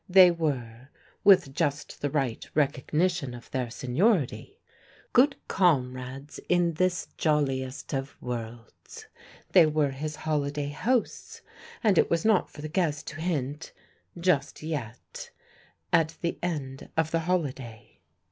They 0.09 0.31
were 0.31 0.89
(with 1.23 1.53
just 1.53 2.01
the 2.01 2.09
right 2.09 2.43
recognition 2.55 3.35
of 3.35 3.51
their 3.51 3.69
seniority) 3.69 4.59
good 5.13 5.35
comrades 5.47 6.39
in 6.49 6.73
this 6.73 7.07
jolliest 7.19 7.93
of 7.93 8.19
worlds. 8.19 9.05
They 9.51 9.67
were 9.67 9.91
his 9.91 10.15
holiday 10.15 10.69
hosts, 10.69 11.43
and 11.83 11.99
it 11.99 12.09
was 12.09 12.25
not 12.25 12.49
for 12.49 12.63
the 12.63 12.67
guest 12.67 13.05
to 13.09 13.17
hint 13.21 13.73
(just 14.19 14.63
yet) 14.63 15.29
at 15.93 16.17
the 16.21 16.39
end 16.41 16.89
of 16.97 17.11
the 17.11 17.19
holiday. 17.19 17.99